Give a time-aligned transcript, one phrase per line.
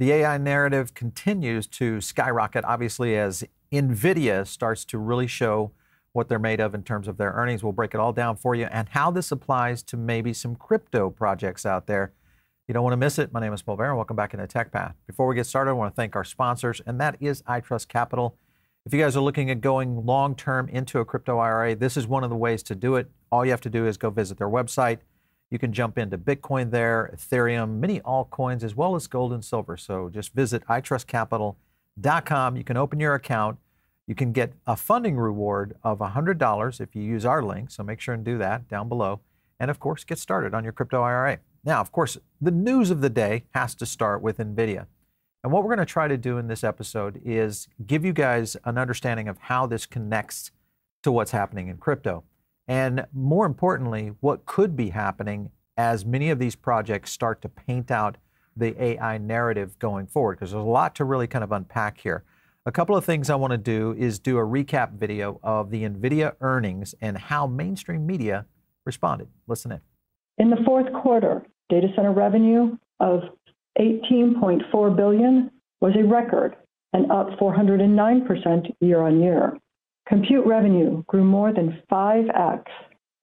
[0.00, 5.72] The AI narrative continues to skyrocket, obviously, as NVIDIA starts to really show
[6.14, 7.62] what they're made of in terms of their earnings.
[7.62, 11.10] We'll break it all down for you and how this applies to maybe some crypto
[11.10, 12.14] projects out there.
[12.66, 13.30] You don't want to miss it.
[13.30, 13.94] My name is Paul Barron.
[13.96, 14.94] Welcome back into Tech Path.
[15.06, 18.38] Before we get started, I want to thank our sponsors, and that is iTrust Capital.
[18.86, 22.06] If you guys are looking at going long term into a crypto IRA, this is
[22.06, 23.10] one of the ways to do it.
[23.30, 25.00] All you have to do is go visit their website.
[25.50, 29.76] You can jump into Bitcoin there, Ethereum, many altcoins, as well as gold and silver.
[29.76, 32.56] So just visit itrustcapital.com.
[32.56, 33.58] You can open your account.
[34.06, 37.70] You can get a funding reward of $100 if you use our link.
[37.70, 39.20] So make sure and do that down below.
[39.58, 41.38] And of course, get started on your crypto IRA.
[41.64, 44.86] Now, of course, the news of the day has to start with NVIDIA.
[45.42, 48.56] And what we're going to try to do in this episode is give you guys
[48.64, 50.50] an understanding of how this connects
[51.02, 52.24] to what's happening in crypto.
[52.70, 57.90] And more importantly, what could be happening as many of these projects start to paint
[57.90, 58.16] out
[58.56, 62.22] the AI narrative going forward, because there's a lot to really kind of unpack here.
[62.66, 65.82] A couple of things I want to do is do a recap video of the
[65.82, 68.46] NVIDIA earnings and how mainstream media
[68.86, 69.26] responded.
[69.48, 69.80] Listen in.
[70.38, 73.22] In the fourth quarter, data center revenue of
[73.80, 75.50] 18.4 billion
[75.80, 76.54] was a record
[76.92, 79.58] and up 409% year-on-year.
[80.08, 82.64] Compute revenue grew more than 5x,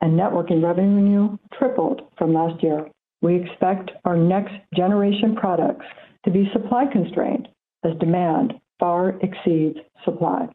[0.02, 2.88] and networking revenue tripled from last year.
[3.22, 5.86] We expect our next generation products
[6.25, 7.48] to be supply constrained
[7.83, 10.48] as demand far exceeds supply.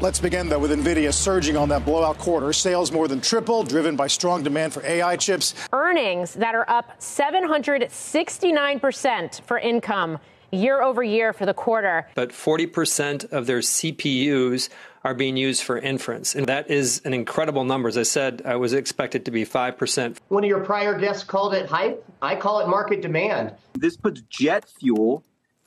[0.00, 2.52] Let's begin, though, with NVIDIA surging on that blowout quarter.
[2.52, 5.54] Sales more than tripled, driven by strong demand for AI chips.
[5.72, 10.18] Earnings that are up 769% for income
[10.50, 12.08] year over year for the quarter.
[12.14, 14.68] But 40% of their CPUs
[15.04, 16.34] are being used for inference.
[16.34, 17.88] And that is an incredible number.
[17.88, 20.18] As I said, I was expected to be 5%.
[20.28, 22.04] One of your prior guests called it hype.
[22.20, 23.54] I call it market demand.
[23.74, 25.24] This puts jet fuel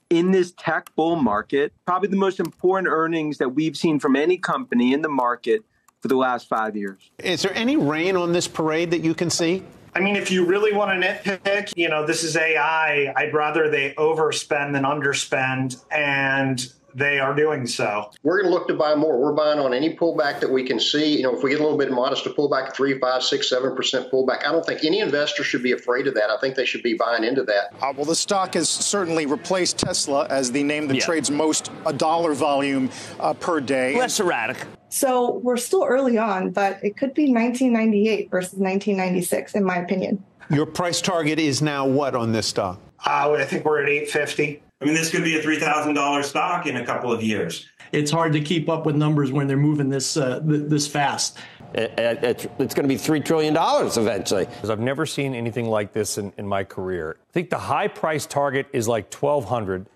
[0.10, 4.38] in this tech bull market, probably the most important earnings that we've seen from any
[4.38, 5.64] company in the market
[6.00, 7.12] for the last five years.
[7.18, 9.64] Is there any rain on this parade that you can see?
[9.96, 13.14] I mean, if you really want to nitpick, you know, this is AI.
[13.16, 15.84] I'd rather they overspend than underspend.
[15.90, 16.66] And
[16.96, 18.10] they are doing so.
[18.24, 19.20] We're going to look to buy more.
[19.20, 21.18] We're buying on any pullback that we can see.
[21.18, 23.76] You know, if we get a little bit modest, a pullback, three, five, six, seven
[23.76, 26.30] percent pullback, I don't think any investor should be afraid of that.
[26.30, 27.74] I think they should be buying into that.
[27.82, 31.06] Uh, well, the stock has certainly replaced Tesla as the name that yeah.
[31.06, 32.90] trades most a dollar volume
[33.20, 33.98] uh, per day.
[33.98, 34.66] Less erratic.
[34.88, 40.24] So we're still early on, but it could be 1998 versus 1996, in my opinion.
[40.50, 42.80] Your price target is now what on this stock?
[43.06, 44.62] Uh, I think we're at 850.
[44.82, 47.68] I mean, this could be a $3,000 stock in a couple of years.
[47.92, 51.38] It's hard to keep up with numbers when they're moving this uh, this fast.
[51.74, 54.48] It, it, it's going to be $3 trillion eventually.
[54.64, 57.18] I've never seen anything like this in, in my career.
[57.30, 59.88] I think the high price target is like 1200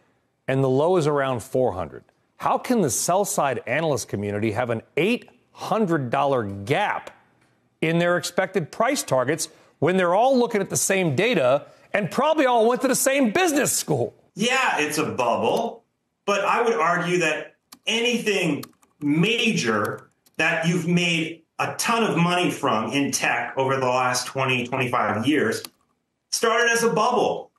[0.47, 2.03] and the low is around 400
[2.37, 7.11] How can the sell side analyst community have an $800 gap
[7.81, 12.45] in their expected price targets when they're all looking at the same data and probably
[12.45, 14.13] all went to the same business school?
[14.35, 15.83] Yeah, it's a bubble,
[16.25, 18.63] but I would argue that anything
[19.01, 24.67] major that you've made a ton of money from in tech over the last 20,
[24.67, 25.61] 25 years
[26.31, 27.51] started as a bubble.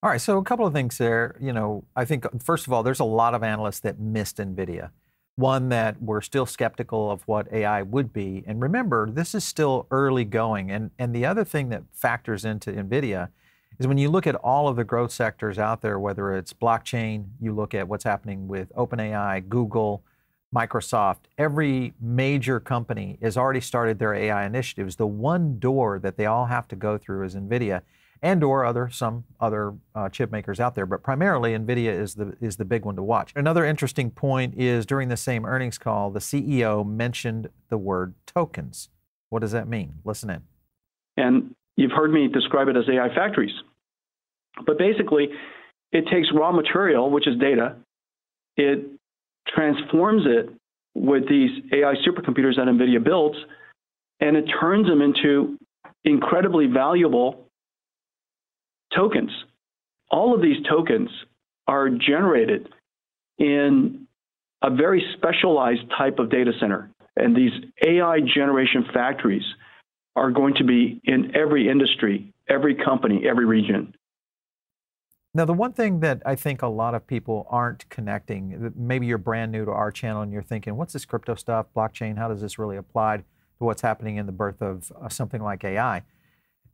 [0.00, 1.36] All right, so a couple of things there.
[1.40, 4.90] You know, I think, first of all, there's a lot of analysts that missed NVIDIA.
[5.34, 8.44] One, that we're still skeptical of what AI would be.
[8.46, 10.70] And remember, this is still early going.
[10.70, 13.28] And, and the other thing that factors into NVIDIA
[13.78, 17.26] is when you look at all of the growth sectors out there, whether it's blockchain,
[17.40, 20.02] you look at what's happening with OpenAI, Google,
[20.54, 24.96] Microsoft, every major company has already started their AI initiatives.
[24.96, 27.82] The one door that they all have to go through is NVIDIA
[28.22, 32.36] and or other some other uh, chip makers out there, but primarily NVIDIA is the
[32.40, 33.32] is the big one to watch.
[33.36, 38.88] Another interesting point is during the same earnings call, the CEO mentioned the word tokens.
[39.28, 39.94] What does that mean?
[40.04, 40.42] Listen in.
[41.16, 43.52] And you've heard me describe it as AI factories.
[44.66, 45.28] But basically,
[45.92, 47.76] it takes raw material, which is data,
[48.56, 48.86] it
[49.46, 50.50] transforms it
[50.94, 53.36] with these AI supercomputers that NVIDIA builds,
[54.20, 55.56] and it turns them into
[56.04, 57.46] incredibly valuable
[58.94, 59.30] tokens.
[60.10, 61.10] All of these tokens
[61.66, 62.68] are generated
[63.38, 64.06] in
[64.62, 66.90] a very specialized type of data center.
[67.16, 67.52] And these
[67.86, 69.44] AI generation factories
[70.16, 73.94] are going to be in every industry, every company, every region.
[75.34, 79.18] Now, the one thing that I think a lot of people aren't connecting, maybe you're
[79.18, 82.16] brand new to our channel and you're thinking, what's this crypto stuff, blockchain?
[82.16, 83.24] How does this really apply to
[83.58, 86.02] what's happening in the birth of uh, something like AI?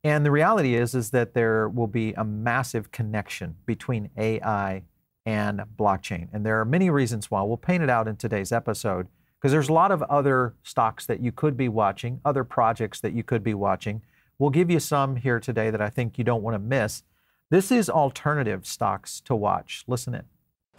[0.04, 4.82] And the reality is, is that there will be a massive connection between AI
[5.26, 6.28] and blockchain.
[6.32, 7.42] And there are many reasons why.
[7.42, 9.08] We'll paint it out in today's episode
[9.40, 13.14] because there's a lot of other stocks that you could be watching, other projects that
[13.14, 14.02] you could be watching.
[14.38, 17.02] We'll give you some here today that I think you don't want to miss.
[17.50, 19.84] This is alternative stocks to watch.
[19.86, 20.24] Listen in.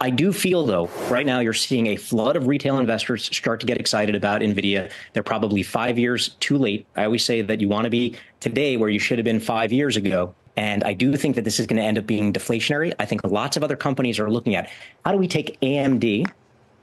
[0.00, 3.66] I do feel, though, right now you're seeing a flood of retail investors start to
[3.66, 4.90] get excited about NVIDIA.
[5.12, 6.86] They're probably five years too late.
[6.96, 9.72] I always say that you want to be today where you should have been five
[9.72, 10.34] years ago.
[10.56, 12.92] And I do think that this is going to end up being deflationary.
[12.98, 14.68] I think lots of other companies are looking at
[15.04, 16.26] how do we take AMD,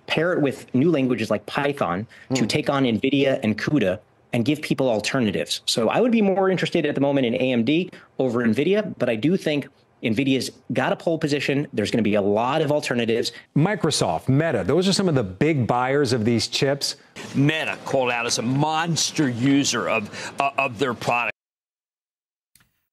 [0.07, 2.47] pair it with new languages like Python to hmm.
[2.47, 4.00] take on NVIDIA and CUDA
[4.33, 5.62] and give people alternatives.
[5.65, 9.15] So I would be more interested at the moment in AMD over NVIDIA, but I
[9.15, 9.68] do think
[10.03, 11.68] NVIDIA's got a pole position.
[11.71, 13.31] There's going to be a lot of alternatives.
[13.56, 16.97] Microsoft, Meta, those are some of the big buyers of these chips.
[17.35, 21.31] Meta called out as a monster user of, uh, of their product.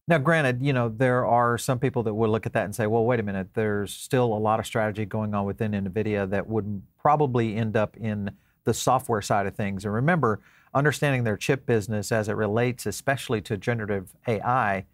[0.07, 2.87] Now, granted, you know, there are some people that would look at that and say,
[2.87, 6.49] well, wait a minute, there's still a lot of strategy going on within NVIDIA that
[6.49, 8.31] would probably end up in
[8.65, 9.85] the software side of things.
[9.85, 10.41] And remember,
[10.75, 14.85] understanding their chip business as it relates, especially to generative AI,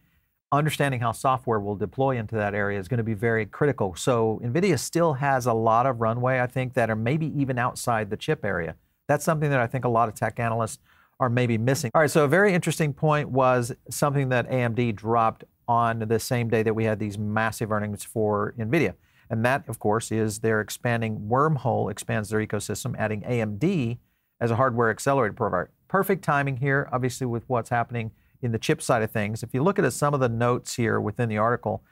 [0.53, 3.95] understanding how software will deploy into that area is going to be very critical.
[3.95, 8.11] So NVIDIA still has a lot of runway, I think, that are maybe even outside
[8.11, 8.77] the chip area.
[9.09, 10.79] That's something that I think a lot of tech analysts
[11.19, 11.91] are maybe missing.
[11.95, 16.49] All right, so a very interesting point was something that AMD dropped on the same
[16.49, 18.95] day that we had these massive earnings for NVIDIA.
[19.29, 23.99] And that, of course, is they're expanding Wormhole, expands their ecosystem, adding AMD
[24.41, 25.71] as a hardware accelerator provider.
[25.89, 28.11] Perfect timing here, obviously, with what's happening
[28.43, 29.43] in the chip side of things.
[29.43, 31.83] If you look at some of the notes here within the article,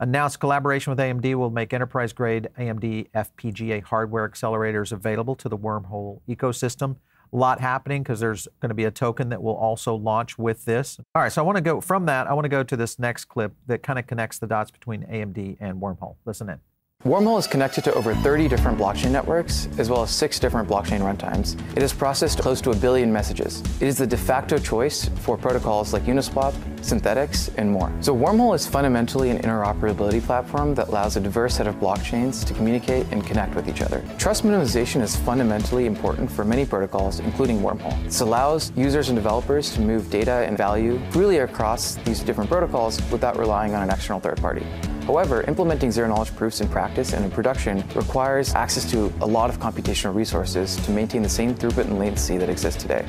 [0.00, 5.56] announced collaboration with AMD will make enterprise grade AMD FPGA hardware accelerators available to the
[5.56, 6.96] Wormhole ecosystem.
[7.32, 10.64] A lot happening because there's going to be a token that will also launch with
[10.64, 10.98] this.
[11.14, 12.98] All right, so I want to go from that, I want to go to this
[12.98, 16.16] next clip that kind of connects the dots between AMD and Wormhole.
[16.24, 16.60] Listen in.
[17.06, 21.02] Wormhole is connected to over 30 different blockchain networks, as well as six different blockchain
[21.02, 21.54] runtimes.
[21.76, 23.60] It has processed close to a billion messages.
[23.80, 27.92] It is the de facto choice for protocols like Uniswap, Synthetix, and more.
[28.00, 32.52] So Wormhole is fundamentally an interoperability platform that allows a diverse set of blockchains to
[32.54, 34.02] communicate and connect with each other.
[34.18, 38.02] Trust minimization is fundamentally important for many protocols, including Wormhole.
[38.02, 43.00] This allows users and developers to move data and value freely across these different protocols
[43.12, 44.66] without relying on an external third party.
[45.06, 49.60] However, implementing zero-knowledge proofs in practice and in production requires access to a lot of
[49.60, 53.06] computational resources to maintain the same throughput and latency that exists today.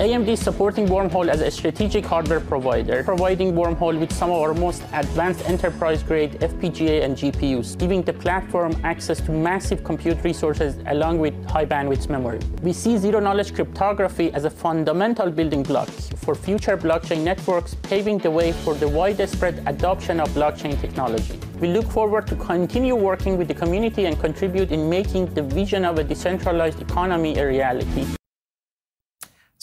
[0.00, 4.54] AMD is supporting Wormhole as a strategic hardware provider, providing Wormhole with some of our
[4.54, 11.18] most advanced enterprise-grade FPGA and GPUs, giving the platform access to massive compute resources along
[11.18, 12.38] with high bandwidth memory.
[12.62, 18.30] We see zero-knowledge cryptography as a fundamental building block for future blockchain networks, paving the
[18.30, 21.38] way for the widespread adoption of blockchain technology.
[21.60, 25.84] We look forward to continue working with the community and contribute in making the vision
[25.84, 28.06] of a decentralized economy a reality.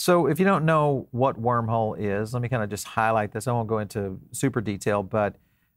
[0.08, 3.46] So if you don't know what Wormhole is, let me kind of just highlight this.
[3.46, 5.36] I won't go into super detail, but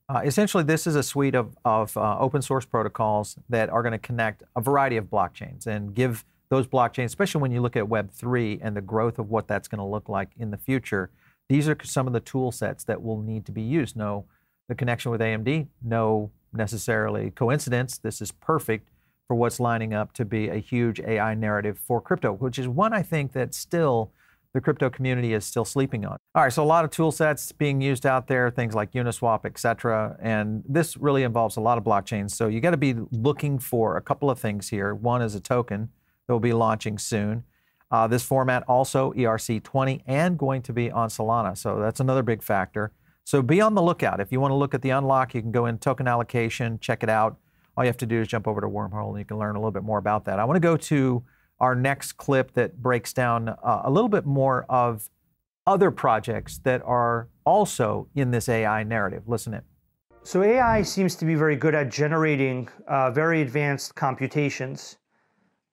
[0.08, 3.90] uh, essentially this is a suite of, of uh, open source protocols that are going
[3.90, 7.82] to connect a variety of blockchains and give those blockchains, especially when you look at
[7.82, 11.10] Web3 and the growth of what that's going to look like in the future,
[11.48, 13.96] these are some of the tool sets that will need to be used.
[13.96, 14.26] No,
[14.68, 17.98] the connection with AMD, no necessarily coincidence.
[17.98, 18.90] This is perfect
[19.26, 22.92] for what's lining up to be a huge AI narrative for crypto, which is one
[22.92, 24.12] I think that still
[24.52, 26.16] the crypto community is still sleeping on.
[26.34, 29.44] All right, so a lot of tool sets being used out there, things like Uniswap,
[29.44, 30.16] et cetera.
[30.20, 32.32] And this really involves a lot of blockchains.
[32.32, 34.94] So you got to be looking for a couple of things here.
[34.94, 35.90] One is a token
[36.26, 37.44] that will be launching soon.
[37.90, 41.56] Uh, this format also ERC20 and going to be on Solana.
[41.56, 42.92] So that's another big factor.
[43.24, 44.20] So be on the lookout.
[44.20, 47.02] If you want to look at the unlock, you can go in token allocation, check
[47.02, 47.36] it out
[47.76, 49.58] all you have to do is jump over to Wormhole and you can learn a
[49.58, 50.38] little bit more about that.
[50.38, 51.22] I want to go to
[51.60, 55.10] our next clip that breaks down uh, a little bit more of
[55.66, 59.24] other projects that are also in this AI narrative.
[59.26, 59.62] Listen in.
[60.22, 64.98] So AI seems to be very good at generating uh, very advanced computations,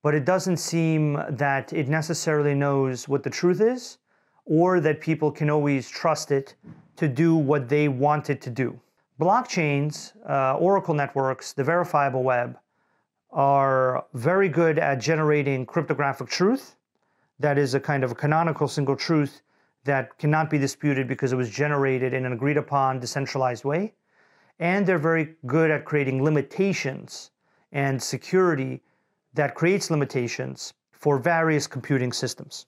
[0.04, 3.98] but it doesn't seem that it necessarily knows what the truth is
[4.46, 6.56] or that people can always trust it
[6.96, 8.80] to do what they want it to do.
[9.20, 12.58] Blockchains, uh, Oracle networks, the verifiable web,
[13.32, 16.76] are very good at generating cryptographic truth.
[17.40, 19.42] That is a kind of a canonical single truth
[19.84, 23.94] that cannot be disputed because it was generated in an agreed upon decentralized way.
[24.60, 27.32] And they're very good at creating limitations
[27.72, 28.82] and security
[29.34, 32.66] that creates limitations for various computing systems.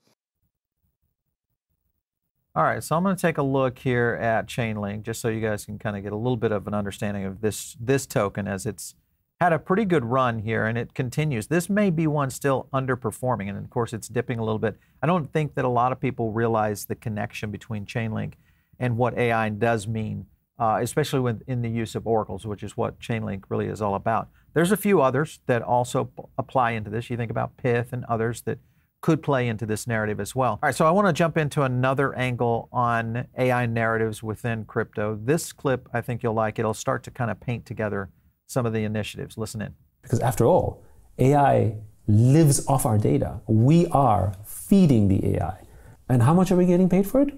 [2.55, 5.39] All right, so I'm going to take a look here at Chainlink just so you
[5.39, 8.47] guys can kind of get a little bit of an understanding of this this token
[8.47, 8.95] as it's
[9.41, 11.47] had a pretty good run here and it continues.
[11.47, 14.77] This may be one still underperforming and of course it's dipping a little bit.
[15.01, 18.33] I don't think that a lot of people realize the connection between Chainlink
[18.79, 20.25] and what AI does mean,
[20.59, 23.95] uh, especially when in the use of oracles, which is what Chainlink really is all
[23.95, 24.27] about.
[24.53, 27.09] There's a few others that also apply into this.
[27.09, 28.59] You think about Pyth and others that
[29.01, 30.53] could play into this narrative as well.
[30.53, 35.17] All right, so I want to jump into another angle on AI narratives within crypto.
[35.23, 36.59] This clip, I think you'll like.
[36.59, 38.09] It'll start to kind of paint together
[38.49, 39.37] some of the initiatives.
[39.37, 39.73] Listen in.
[40.01, 40.83] Because after all,
[41.17, 41.75] AI
[42.07, 43.39] lives off our data.
[43.47, 45.61] We are feeding the AI.
[46.09, 47.33] And how much are we getting paid for it?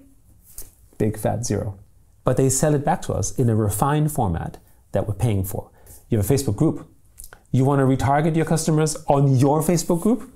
[0.98, 1.78] Big fat zero.
[2.24, 4.58] But they sell it back to us in a refined format
[4.92, 5.70] that we're paying for.
[6.08, 6.88] You have a Facebook group.
[7.50, 10.32] You want to retarget your customers on your Facebook group?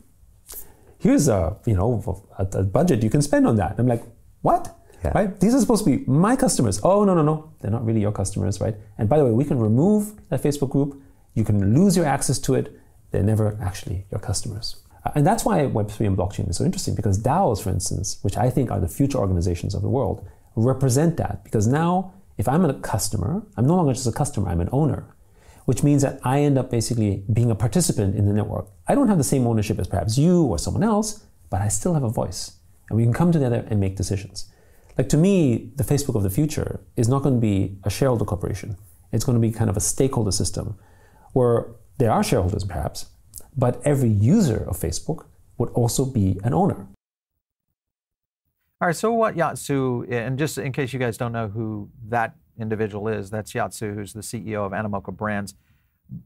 [0.98, 3.76] here's a you know a, a budget you can spend on that.
[3.78, 4.04] I'm like,
[4.42, 4.75] what?
[5.04, 5.12] Yeah.
[5.14, 5.40] Right?
[5.40, 6.80] These are supposed to be my customers.
[6.82, 8.74] Oh no no no, they're not really your customers, right?
[8.98, 11.00] And by the way, we can remove that Facebook group.
[11.34, 12.78] You can lose your access to it.
[13.10, 14.76] They're never actually your customers.
[15.04, 18.36] Uh, and that's why Web3 and blockchain is so interesting because DAOs, for instance, which
[18.36, 20.26] I think are the future organizations of the world,
[20.56, 21.44] represent that.
[21.44, 25.14] Because now, if I'm a customer, I'm no longer just a customer, I'm an owner
[25.66, 28.68] which means that I end up basically being a participant in the network.
[28.88, 31.94] I don't have the same ownership as perhaps you or someone else, but I still
[31.94, 32.58] have a voice.
[32.88, 34.48] And we can come together and make decisions.
[34.98, 38.24] Like to me, the Facebook of the future is not going to be a shareholder
[38.24, 38.76] corporation.
[39.12, 40.78] It's going to be kind of a stakeholder system
[41.32, 41.66] where
[41.98, 43.06] there are shareholders perhaps,
[43.56, 45.26] but every user of Facebook
[45.58, 46.86] would also be an owner.
[48.80, 51.90] All right, so what Yat Siu, and just in case you guys don't know who
[52.08, 53.30] that individual is.
[53.30, 55.54] That's Yat Siu, who's the CEO of Animoca Brands.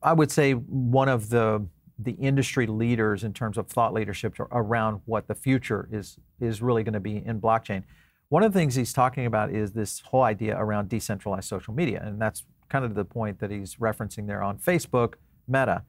[0.03, 1.67] I would say one of the
[2.03, 6.83] the industry leaders in terms of thought leadership around what the future is is really
[6.83, 7.83] going to be in blockchain.
[8.31, 12.01] One of the things he's talking about is this whole idea around decentralized social media,
[12.05, 15.15] and that's kind of the point that he's referencing there on Facebook,
[15.49, 15.83] Meta.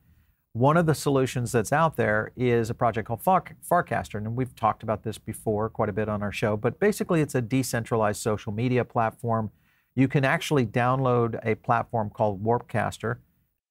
[0.53, 4.55] One of the solutions that's out there is a project called Far- Farcaster, and we've
[4.55, 6.57] talked about this before quite a bit on our show.
[6.57, 9.51] But basically, it's a decentralized social media platform
[9.93, 13.17] you can actually download a platform called Warpcaster,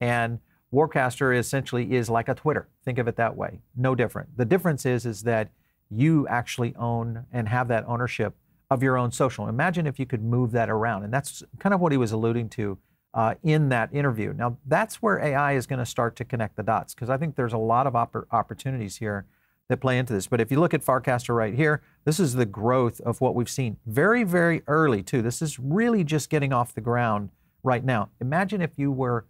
[0.01, 0.39] and
[0.73, 2.69] Warpcaster essentially is like a Twitter.
[2.85, 3.63] Think of it that way.
[3.75, 4.37] No different.
[4.37, 5.51] The difference is is that
[5.91, 8.35] you actually own and have that ownership
[8.71, 9.49] of your own social.
[9.49, 12.49] Imagine if you could move that around, and that's kind of what he was alluding
[12.51, 12.79] to
[13.15, 14.33] uh, in that interview.
[14.33, 17.35] Now, that's where AI is going to start to connect the dots because I think
[17.35, 19.27] there's a lot of oppor- opportunities here
[19.69, 20.27] that play into this.
[20.27, 23.51] But if you look at Farcaster right here, this is the growth of what we've
[23.51, 23.77] seen.
[23.87, 25.23] Very, very early, too.
[25.23, 27.31] This is really just getting off the ground
[27.63, 28.11] right now.
[28.21, 29.27] Imagine if you were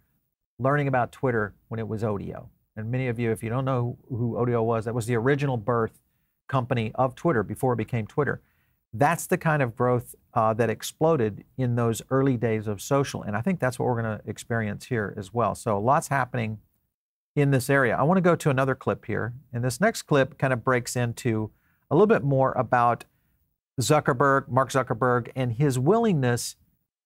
[0.59, 2.47] learning about Twitter when it was Odeo.
[2.75, 5.57] And many of you, if you don't know who Odeo was, that was the original
[5.57, 5.99] birth
[6.47, 8.41] company of Twitter before it became Twitter.
[8.93, 13.23] That's the kind of growth uh, that exploded in those early days of social.
[13.23, 15.55] And I think that's what we're going to experience here as well.
[15.55, 16.59] So lots happening
[17.35, 17.95] in this area.
[17.95, 19.33] I want to go to another clip here.
[19.53, 21.51] And this next clip kind of breaks into
[21.89, 23.05] a little bit more about
[23.79, 26.57] Zuckerberg, Mark Zuckerberg, and his willingness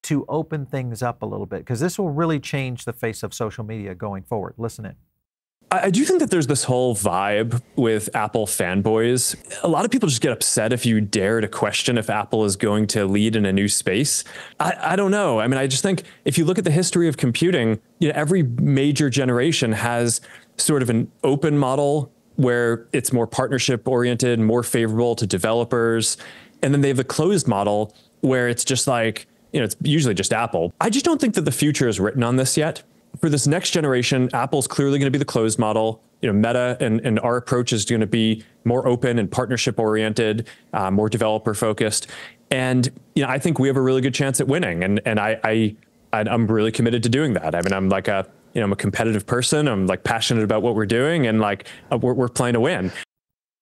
[0.03, 3.33] to open things up a little bit, because this will really change the face of
[3.33, 4.55] social media going forward.
[4.57, 4.95] Listen in.
[5.71, 9.35] I do think that there's this whole vibe with Apple fanboys.
[9.63, 12.55] A lot of people just get upset if you dare to question if Apple is
[12.55, 14.23] going to lead in a new space.
[14.59, 15.39] I, I don't know.
[15.39, 18.13] I mean, I just think if you look at the history of computing, you know,
[18.15, 20.21] every major generation has
[20.57, 26.17] sort of an open model where it's more partnership oriented, more favorable to developers.
[26.61, 30.13] And then they have the closed model where it's just like, you know, it's usually
[30.13, 30.73] just Apple.
[30.79, 32.83] I just don't think that the future is written on this yet
[33.19, 36.01] for this next generation, Apple's clearly going to be the closed model.
[36.21, 39.79] You know, Meta and, and our approach is going to be more open and partnership
[39.79, 42.07] oriented, uh, more developer focused.
[42.51, 44.83] And you know, I think we have a really good chance at winning.
[44.83, 45.75] And and I, I
[46.13, 47.55] I'm really committed to doing that.
[47.55, 49.67] I mean, I'm like a you know, I'm a competitive person.
[49.67, 52.91] I'm like passionate about what we're doing, and like uh, we're, we're playing to win.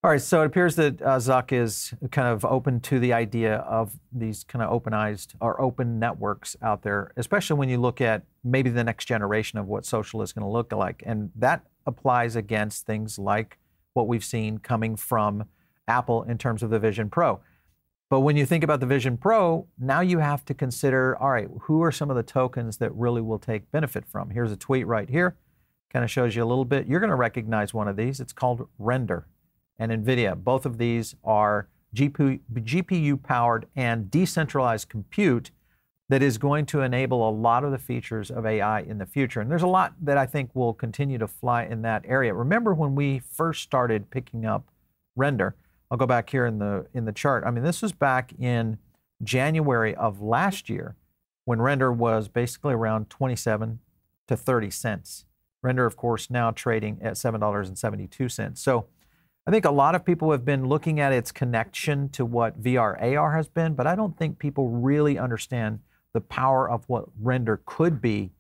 [0.06, 3.60] All right, so it appears that uh, Zuck is kind of open to the idea
[3.60, 8.24] of these kind of openized or open networks out there, especially when you look at
[8.44, 11.04] maybe the next generation of what social is going to look like.
[11.06, 13.58] And that applies against things like
[13.94, 15.46] what we've seen coming from
[15.88, 17.40] Apple in terms of the Vision Pro.
[18.10, 21.48] But when you think about the Vision Pro, now you have to consider all right,
[21.62, 24.32] who are some of the tokens that really will take benefit from?
[24.32, 25.38] Here's a tweet right here,
[25.94, 26.88] kind of shows you a little bit.
[26.88, 28.20] You're going to recognize one of these.
[28.20, 29.28] It's called Render
[29.80, 30.36] and NVIDIA.
[30.36, 35.52] Both of these are GPU, GPU powered and decentralized compute
[36.10, 39.42] that is going to enable a lot of the features of AI in the future.
[39.42, 42.34] And there's a lot that I think will continue to fly in that area.
[42.34, 44.70] Remember when we first started picking up
[45.16, 45.56] render,
[45.90, 47.44] I'll go back here in the in the chart.
[47.46, 48.78] I mean, this was back in
[49.24, 50.96] January of last year
[51.46, 53.80] when render was basically around 27
[54.28, 55.26] to 30 cents.
[55.62, 58.58] Render, of course, now trading at $7.72.
[58.58, 58.88] So
[59.46, 63.18] I think a lot of people have been looking at its connection to what VR
[63.18, 65.80] AR has been, but I don't think people really understand
[66.14, 68.32] the power of what render could be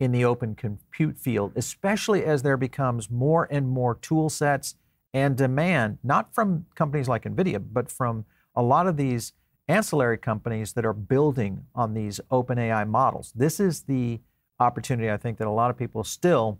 [0.00, 4.74] in the open compute field, especially as there becomes more and more tool sets
[5.14, 8.24] and demand, not from companies like NVIDIA, but from
[8.56, 9.32] a lot of these
[9.68, 13.32] ancillary companies that are building on these open AI models.
[13.34, 14.20] This is the
[14.58, 16.58] opportunity I think that a lot of people still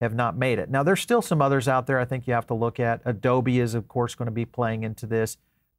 [0.00, 0.70] have not made it.
[0.70, 3.02] Now, there's still some others out there I think you have to look at.
[3.04, 5.36] Adobe is, of course, going to be playing into this.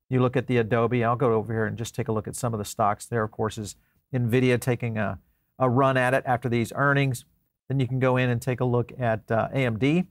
[0.09, 2.35] You look at the Adobe, I'll go over here and just take a look at
[2.35, 3.05] some of the stocks.
[3.05, 3.75] There, of course, is
[4.13, 5.19] NVIDIA taking a,
[5.57, 7.25] a run at it after these earnings.
[7.67, 10.05] Then you can go in and take a look at uh, AMD.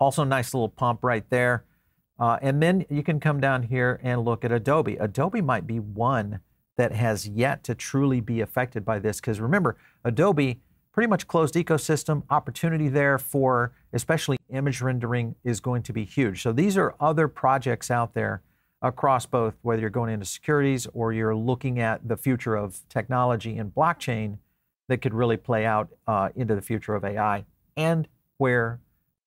[0.00, 1.64] Also, nice little pump right there.
[2.18, 4.96] Uh, and then you can come down here and look at Adobe.
[4.96, 6.40] Adobe might be one
[6.76, 10.60] that has yet to truly be affected by this because remember, Adobe
[10.92, 16.42] pretty much closed ecosystem opportunity there for especially image rendering is going to be huge.
[16.42, 18.42] So these are other projects out there
[18.82, 23.58] across both whether you're going into securities or you're looking at the future of technology
[23.58, 24.38] and blockchain
[24.88, 27.44] that could really play out uh, into the future of AI
[27.76, 28.80] and where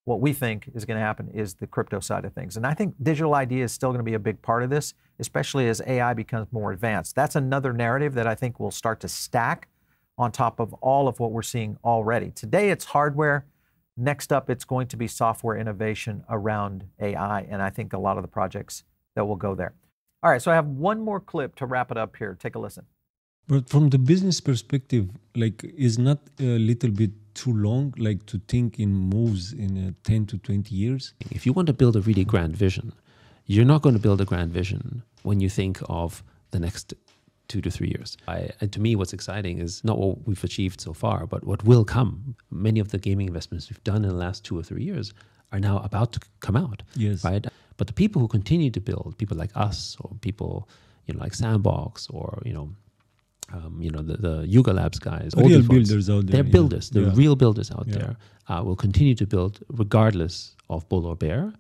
[0.06, 2.58] what we think is going to happen is the crypto side of things.
[2.58, 4.94] And I think digital ID is still going to be a big part of this,
[5.20, 7.16] especially as AI becomes more advanced.
[7.16, 9.70] That's another narrative that I think will start to stack
[10.18, 12.32] on top of all of what we're seeing already.
[12.32, 13.46] Today it's hardware.
[13.96, 17.42] Next up, it's going to be software innovation around AI.
[17.42, 18.84] And I think a lot of the projects
[19.16, 19.74] that will go there.
[20.24, 22.36] All right, so I have one more clip to wrap it up here.
[22.40, 22.86] Take a listen.
[23.48, 28.40] But from the business perspective, like, is not a little bit too long, like, to
[28.48, 31.14] think in moves in uh, 10 to 20 years?
[31.30, 32.94] If you want to build a really grand vision,
[33.46, 36.94] you're not going to build a grand vision when you think of the next
[37.48, 38.18] two to three years.
[38.28, 41.64] I, and to me, what's exciting is not what we've achieved so far, but what
[41.64, 42.36] will come.
[42.50, 45.14] Many of the gaming investments we've done in the last two or three years
[45.52, 46.84] are now about to come out.
[46.96, 47.24] Yes.
[47.24, 47.46] Right.
[47.78, 50.70] But the people who continue to build, people like us, or people,
[51.06, 52.70] you know, like Sandbox, or you know,
[53.52, 56.34] um, you know, the, the Yuga Labs guys, all real builders out there.
[56.34, 56.52] They're yeah.
[56.52, 56.90] builders.
[56.90, 57.12] They're yeah.
[57.14, 57.98] real builders out yeah.
[57.98, 58.16] there.
[58.48, 61.54] Uh, will continue to build regardless of bull or bear,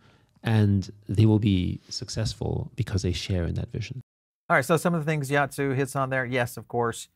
[0.43, 4.01] and they will be successful because they share in that vision.
[4.53, 4.63] All right.
[4.63, 6.25] So some of the things Yat Siu hits on there.
[6.25, 7.07] Yes, of course,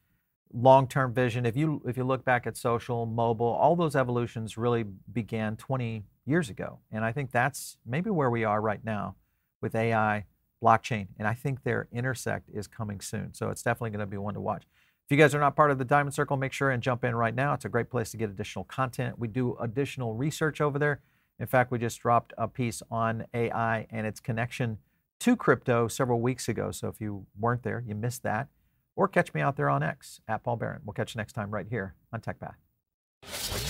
[0.52, 1.46] long-term vision.
[1.46, 6.04] If you if you look back at social, mobile, all those evolutions really began 20
[6.26, 9.18] years ago, and I think that's maybe where we are right now
[9.62, 10.26] with AI
[10.64, 11.10] blockchain.
[11.20, 13.36] And I think their intersect is coming soon.
[13.36, 14.64] So it's definitely going to be one to watch.
[15.06, 17.16] If you guys are not part of the Diamond Circle, make sure and jump in
[17.16, 17.54] right now.
[17.54, 19.20] It's a great place to get additional content.
[19.20, 21.02] We do additional research over there.
[21.40, 24.80] In fact, we just dropped a piece on AI and its connection
[25.20, 26.72] to crypto several weeks ago.
[26.72, 28.48] So if you weren't there, you missed that.
[28.96, 30.82] Or catch me out there on X at Paul Barron.
[30.84, 33.67] We'll catch you next time right here on TechPath.